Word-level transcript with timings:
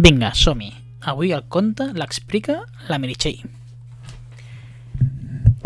Vinga, 0.00 0.30
som-hi. 0.32 0.70
Avui 1.12 1.34
el 1.36 1.42
conte 1.52 1.84
l'explica 1.92 2.54
la 2.88 2.96
Meritxell. 2.96 3.42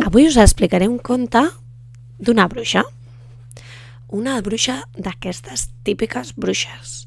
Avui 0.02 0.26
us 0.26 0.38
explicaré 0.42 0.88
un 0.90 0.96
conte 0.98 1.44
d'una 2.18 2.48
bruixa. 2.50 2.82
Una 4.10 4.34
bruixa 4.42 4.80
d'aquestes 4.98 5.68
típiques 5.86 6.34
bruixes. 6.34 7.04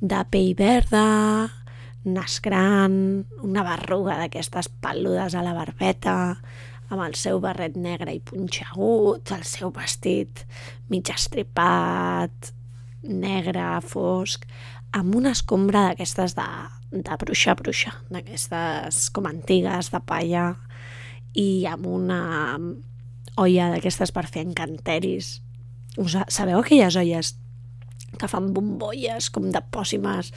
De 0.00 0.22
pell 0.32 0.54
verda, 0.56 1.04
nas 2.08 2.38
gran, 2.40 2.96
una 3.44 3.66
berruga 3.68 4.16
d'aquestes 4.22 4.72
peludes 4.80 5.36
a 5.36 5.44
la 5.44 5.52
barbeta, 5.52 6.16
amb 6.88 7.04
el 7.04 7.12
seu 7.12 7.44
barret 7.44 7.76
negre 7.76 8.16
i 8.16 8.24
punxegut, 8.24 9.36
el 9.36 9.44
seu 9.44 9.68
vestit 9.68 10.46
mig 10.88 11.12
estripat, 11.12 12.54
negre, 13.04 13.68
fosc, 13.84 14.48
amb 14.96 15.14
una 15.14 15.36
escombra 15.36 15.84
d'aquestes 15.86 16.34
de, 16.34 16.50
de 16.90 17.16
bruixa 17.22 17.54
bruixa, 17.54 17.92
d'aquestes 18.10 19.08
com 19.14 19.28
antigues, 19.30 19.90
de 19.92 20.00
palla, 20.02 20.54
i 21.38 21.66
amb 21.70 21.86
una 21.86 22.22
olla 23.40 23.68
d'aquestes 23.74 24.10
per 24.12 24.26
fer 24.26 24.42
encanteris. 24.46 25.38
Us, 25.98 26.16
sabeu 26.28 26.60
aquelles 26.60 26.96
olles 26.98 27.34
que 28.18 28.28
fan 28.30 28.50
bombolles 28.54 29.30
com 29.30 29.50
de 29.54 29.62
pòssimes 29.72 30.32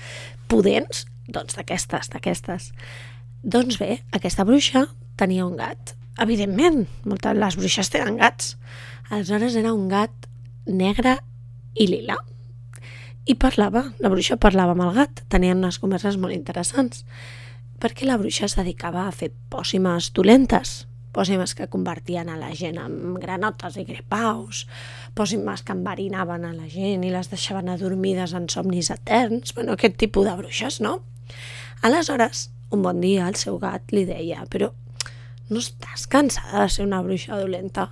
pudents? 0.52 1.06
Doncs 1.28 1.58
d'aquestes, 1.58 2.12
d'aquestes. 2.14 2.72
Doncs 3.44 3.80
bé, 3.80 4.04
aquesta 4.14 4.46
bruixa 4.46 4.86
tenia 5.20 5.48
un 5.48 5.58
gat. 5.58 5.96
Evidentment, 6.22 6.86
moltes 7.10 7.38
les 7.40 7.58
bruixes 7.58 7.90
tenen 7.90 8.20
gats. 8.22 8.54
Aleshores 9.10 9.58
era 9.58 9.74
un 9.74 9.88
gat 9.90 10.30
negre 10.68 11.18
i 11.74 11.88
lila. 11.90 12.20
I 13.24 13.38
parlava, 13.40 13.86
la 14.04 14.10
bruixa 14.12 14.36
parlava 14.36 14.74
amb 14.76 14.84
el 14.84 14.96
gat. 14.98 15.22
Tenien 15.32 15.62
unes 15.62 15.78
converses 15.80 16.18
molt 16.20 16.36
interessants. 16.36 17.06
Perquè 17.80 18.08
la 18.08 18.18
bruixa 18.20 18.50
es 18.50 18.58
dedicava 18.60 19.06
a 19.08 19.14
fer 19.16 19.30
pòssimes 19.52 20.10
dolentes, 20.16 20.84
pòssimes 21.16 21.54
que 21.56 21.70
convertien 21.72 22.28
a 22.28 22.36
la 22.40 22.52
gent 22.58 22.82
en 22.82 23.16
granotes 23.22 23.78
i 23.80 23.86
grepaus, 23.88 24.66
pòssimes 25.16 25.64
que 25.64 25.76
enverinaven 25.76 26.44
a 26.50 26.52
la 26.52 26.68
gent 26.68 27.06
i 27.08 27.14
les 27.14 27.32
deixaven 27.32 27.72
adormides 27.72 28.36
en 28.36 28.50
somnis 28.52 28.92
eterns, 28.92 29.56
bueno, 29.56 29.78
aquest 29.78 29.96
tipus 30.04 30.28
de 30.28 30.36
bruixes, 30.42 30.82
no? 30.84 31.00
Aleshores, 31.84 32.50
un 32.76 32.84
bon 32.84 33.00
dia 33.00 33.30
el 33.32 33.40
seu 33.40 33.60
gat 33.62 33.96
li 33.96 34.04
deia, 34.10 34.44
però 34.52 34.74
no 35.48 35.64
estàs 35.64 36.10
cansada 36.12 36.66
de 36.66 36.70
ser 36.76 36.88
una 36.88 37.04
bruixa 37.06 37.40
dolenta? 37.40 37.92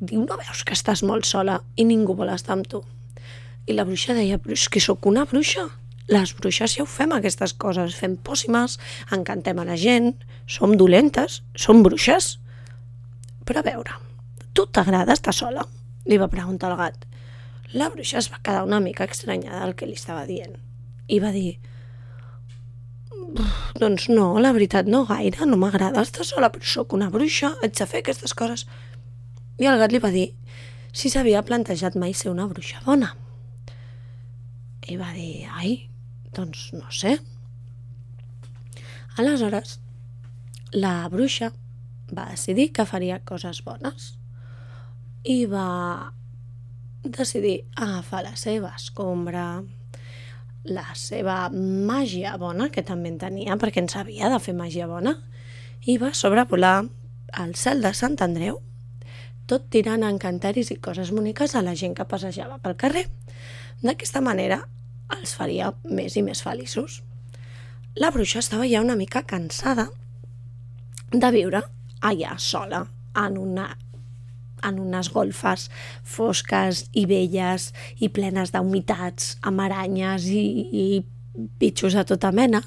Diu, 0.00 0.24
no 0.26 0.38
veus 0.38 0.66
que 0.66 0.74
estàs 0.74 1.06
molt 1.06 1.26
sola 1.30 1.60
i 1.76 1.86
ningú 1.86 2.18
vol 2.18 2.34
estar 2.34 2.58
amb 2.58 2.66
tu? 2.66 2.82
I 3.68 3.76
la 3.76 3.84
bruixa 3.84 4.16
deia, 4.16 4.38
però 4.40 4.56
és 4.56 4.64
que 4.72 4.80
sóc 4.80 5.06
una 5.10 5.26
bruixa. 5.28 5.66
Les 6.08 6.32
bruixes 6.38 6.78
ja 6.78 6.84
ho 6.84 6.88
fem, 6.88 7.12
aquestes 7.12 7.52
coses. 7.52 7.96
Fem 8.00 8.16
pòssimes, 8.24 8.78
encantem 9.12 9.58
a 9.60 9.66
la 9.68 9.76
gent, 9.76 10.14
som 10.48 10.72
dolentes, 10.80 11.42
som 11.52 11.82
bruixes. 11.84 12.38
Però 13.44 13.60
a 13.60 13.66
veure, 13.66 13.98
tu 14.56 14.64
t'agrada 14.72 15.12
estar 15.12 15.36
sola? 15.36 15.66
Li 16.08 16.16
va 16.16 16.30
preguntar 16.32 16.72
el 16.72 16.80
gat. 16.80 17.04
La 17.76 17.90
bruixa 17.92 18.22
es 18.22 18.30
va 18.32 18.40
quedar 18.40 18.64
una 18.64 18.80
mica 18.80 19.04
estranyada 19.04 19.60
del 19.66 19.76
que 19.76 19.88
li 19.88 19.98
estava 20.00 20.24
dient. 20.24 20.56
I 21.12 21.20
va 21.20 21.34
dir, 21.36 21.58
doncs 23.76 24.08
no, 24.08 24.30
la 24.40 24.54
veritat 24.56 24.88
no 24.88 25.04
gaire, 25.08 25.44
no 25.44 25.60
m'agrada 25.60 26.00
estar 26.00 26.24
sola, 26.24 26.48
però 26.48 26.64
sóc 26.64 26.96
una 26.96 27.12
bruixa, 27.12 27.52
haig 27.60 27.76
de 27.76 27.86
fer 27.86 28.00
aquestes 28.00 28.32
coses. 28.32 28.64
I 29.60 29.68
el 29.68 29.76
gat 29.80 29.92
li 29.92 30.00
va 30.00 30.14
dir 30.14 30.30
si 30.96 31.12
s'havia 31.12 31.44
plantejat 31.44 32.00
mai 32.00 32.16
ser 32.16 32.32
una 32.32 32.48
bruixa 32.48 32.80
bona. 32.86 33.12
I 34.88 34.96
va 34.96 35.10
dir, 35.12 35.44
ai, 35.52 35.72
doncs 36.32 36.70
no 36.72 36.88
sé. 36.94 37.18
Aleshores, 39.20 39.78
la 40.72 41.08
bruixa 41.12 41.50
va 42.14 42.30
decidir 42.30 42.70
que 42.72 42.86
faria 42.88 43.18
coses 43.20 43.60
bones 43.66 44.14
i 45.28 45.42
va 45.50 46.12
decidir 47.04 47.66
agafar 47.76 48.22
la 48.24 48.36
seva 48.36 48.70
escombra, 48.76 49.62
la 50.64 50.86
seva 50.96 51.36
màgia 51.52 52.36
bona, 52.40 52.70
que 52.72 52.84
també 52.84 53.12
en 53.12 53.20
tenia, 53.20 53.58
perquè 53.60 53.82
en 53.84 53.92
sabia 53.92 54.32
de 54.32 54.40
fer 54.40 54.56
màgia 54.56 54.88
bona, 54.88 55.18
i 55.84 55.98
va 56.00 56.14
sobrevolar 56.16 56.88
el 57.44 57.54
cel 57.60 57.84
de 57.84 57.92
Sant 57.92 58.16
Andreu, 58.24 58.62
tot 59.48 59.68
tirant 59.72 60.04
encanteris 60.04 60.72
i 60.72 60.80
coses 60.80 61.12
boniques 61.12 61.54
a 61.54 61.62
la 61.64 61.76
gent 61.76 61.94
que 61.96 62.08
passejava 62.08 62.58
pel 62.60 62.76
carrer. 62.76 63.06
D'aquesta 63.84 64.20
manera 64.24 64.62
els 65.16 65.34
faria 65.34 65.72
més 65.84 66.16
i 66.16 66.22
més 66.22 66.42
feliços. 66.44 67.02
La 67.98 68.12
bruixa 68.14 68.42
estava 68.42 68.68
ja 68.68 68.82
una 68.84 68.96
mica 68.96 69.24
cansada 69.26 69.88
de 71.12 71.30
viure 71.34 71.62
allà 72.04 72.36
sola, 72.38 72.84
en 73.16 73.38
una 73.40 73.68
en 74.66 74.78
unes 74.82 75.08
golfes 75.14 75.68
fosques 76.02 76.88
i 76.98 77.04
velles 77.06 77.68
i 78.02 78.08
plenes 78.10 78.50
d'humitats, 78.50 79.36
amb 79.46 79.62
aranyes 79.62 80.26
i, 80.34 80.42
i 80.74 80.86
bitxos 81.62 81.94
de 81.94 82.02
tota 82.08 82.32
mena, 82.34 82.62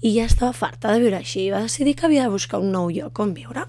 i 0.00 0.14
ja 0.14 0.24
estava 0.24 0.56
farta 0.56 0.92
de 0.92 1.02
viure 1.02 1.18
així 1.20 1.44
i 1.44 1.52
va 1.52 1.64
decidir 1.66 1.96
que 1.98 2.06
havia 2.08 2.24
de 2.24 2.32
buscar 2.32 2.62
un 2.64 2.72
nou 2.72 2.88
lloc 2.88 3.20
on 3.20 3.34
viure. 3.36 3.66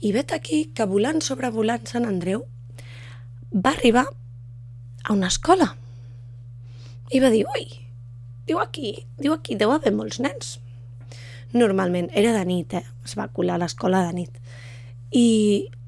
I 0.00 0.12
vet 0.16 0.32
aquí 0.32 0.66
que 0.76 0.88
volant 0.88 1.20
sobrevolant 1.24 1.84
Sant 1.88 2.06
Andreu 2.08 2.46
va 3.52 3.74
arribar 3.74 4.06
a 4.06 5.12
una 5.12 5.28
escola 5.32 5.74
i 7.10 7.20
va 7.22 7.30
dir, 7.30 7.44
ui, 7.54 7.66
diu 8.48 8.58
aquí, 8.62 8.92
diu 9.20 9.34
aquí, 9.36 9.54
deu 9.58 9.72
haver 9.74 9.92
molts 9.94 10.18
nens. 10.22 10.56
Normalment 11.54 12.10
era 12.12 12.32
de 12.34 12.42
nit, 12.48 12.74
eh? 12.74 12.84
Es 13.06 13.14
va 13.18 13.28
colar 13.32 13.56
a 13.56 13.62
l'escola 13.62 14.02
de 14.08 14.16
nit. 14.16 14.40
I, 15.14 15.26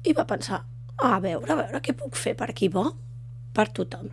i 0.07 0.15
va 0.15 0.27
pensar, 0.29 0.63
a 0.99 1.19
veure, 1.23 1.51
a 1.51 1.59
veure 1.59 1.83
què 1.83 1.95
puc 1.97 2.15
fer 2.15 2.35
per 2.39 2.49
aquí 2.51 2.69
bo, 2.71 2.85
per 3.53 3.67
tothom. 3.75 4.07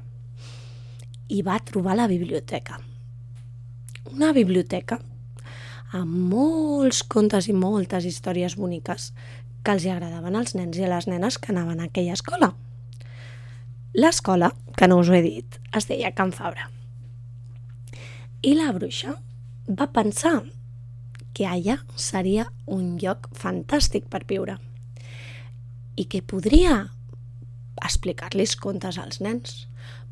I 1.30 1.42
va 1.46 1.60
trobar 1.66 1.96
la 1.98 2.08
biblioteca. 2.10 2.80
Una 4.12 4.32
biblioteca 4.34 4.98
amb 5.96 6.30
molts 6.30 7.02
contes 7.06 7.46
i 7.46 7.54
moltes 7.54 8.06
històries 8.06 8.56
boniques 8.58 9.12
que 9.62 9.74
els 9.74 9.86
agradaven 9.90 10.38
als 10.38 10.54
nens 10.58 10.78
i 10.78 10.86
a 10.86 10.90
les 10.90 11.06
nenes 11.10 11.38
que 11.38 11.52
anaven 11.54 11.80
a 11.80 11.88
aquella 11.90 12.14
escola. 12.18 12.52
L'escola, 13.96 14.52
que 14.76 14.86
no 14.90 14.98
us 15.00 15.10
ho 15.10 15.16
he 15.16 15.22
dit, 15.24 15.58
es 15.72 15.86
deia 15.88 16.12
Can 16.14 16.34
Fabra. 16.34 16.68
I 18.46 18.52
la 18.54 18.68
bruixa 18.70 19.10
va 19.66 19.88
pensar 19.90 20.36
que 21.34 21.48
allà 21.50 21.80
seria 21.98 22.44
un 22.70 22.92
lloc 23.02 23.24
fantàstic 23.34 24.04
per 24.12 24.20
viure 24.28 24.52
i 25.98 26.04
que 26.12 26.20
podria 26.22 26.76
explicar-los 27.88 28.52
contes 28.62 29.00
als 29.02 29.18
nens, 29.24 29.56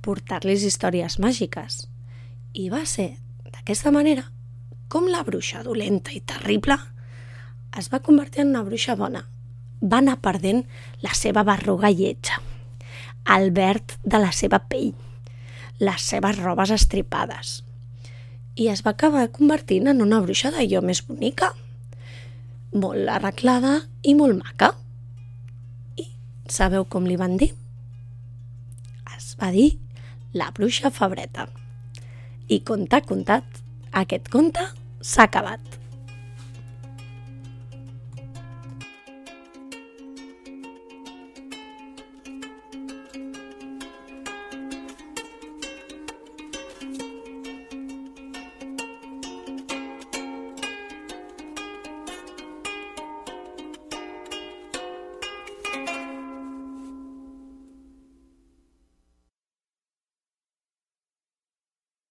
portar-los 0.02 0.64
històries 0.66 1.20
màgiques. 1.22 1.84
I 2.58 2.66
va 2.72 2.80
ser 2.90 3.12
d'aquesta 3.52 3.92
manera 3.94 4.24
com 4.90 5.06
la 5.12 5.22
bruixa 5.28 5.62
dolenta 5.62 6.10
i 6.10 6.18
terrible 6.32 6.80
es 7.78 7.86
va 7.92 8.02
convertir 8.02 8.42
en 8.42 8.50
una 8.50 8.64
bruixa 8.66 8.96
bona. 8.98 9.22
Va 9.78 10.00
anar 10.02 10.16
perdent 10.24 10.64
la 11.06 11.14
seva 11.14 11.44
berruga 11.46 11.92
lletja, 11.94 12.40
el 13.36 13.52
verd 13.54 13.94
de 14.02 14.22
la 14.26 14.32
seva 14.34 14.58
pell, 14.58 14.90
les 15.78 16.08
seves 16.10 16.42
robes 16.42 16.74
estripades. 16.74 17.60
I 18.54 18.68
es 18.70 18.84
va 18.86 18.92
acabar 18.94 19.26
convertint 19.34 19.88
en 19.90 20.02
una 20.04 20.20
bruixa 20.22 20.52
d'allò 20.54 20.78
més 20.86 21.00
bonica, 21.08 21.50
molt 22.74 23.10
arreglada 23.10 23.80
i 24.02 24.14
molt 24.14 24.38
maca. 24.38 24.70
Sabeu 26.54 26.84
com 26.86 27.08
li 27.08 27.16
van 27.18 27.34
dir? 27.40 27.50
Es 29.16 29.32
va 29.40 29.50
dir 29.50 29.72
la 30.38 30.52
bruixa 30.54 30.92
febreta. 30.94 31.48
I 32.46 32.60
contar 32.68 33.02
contat, 33.08 33.62
aquest 34.04 34.30
conte 34.30 34.68
s'ha 35.00 35.26
acabat. 35.26 35.80